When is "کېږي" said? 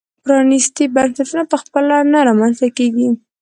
2.77-3.07